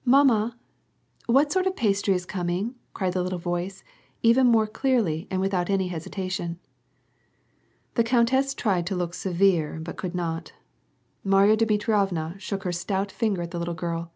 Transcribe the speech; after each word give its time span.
"Mamma! 0.16 0.56
what 1.26 1.52
sort 1.52 1.66
of 1.66 1.76
pastry 1.76 2.14
is 2.14 2.24
coming?" 2.24 2.74
cried 2.94 3.12
the 3.12 3.22
little 3.22 3.38
voice 3.38 3.84
even 4.22 4.46
more 4.46 4.66
clearly 4.66 5.28
and 5.30 5.42
without 5.42 5.68
any 5.68 5.88
hesitation. 5.88 6.58
The 7.92 8.02
countess 8.02 8.54
tried 8.54 8.86
to 8.86 8.96
look 8.96 9.12
severe 9.12 9.78
but 9.82 9.98
could 9.98 10.14
not. 10.14 10.54
Marya 11.22 11.58
Dmitrievna 11.58 12.36
shook 12.40 12.62
her 12.64 12.72
stout 12.72 13.12
finger 13.12 13.42
at 13.42 13.50
the 13.50 13.74
girl. 13.74 14.10